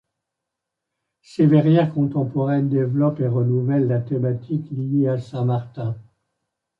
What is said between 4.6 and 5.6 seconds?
liée à saint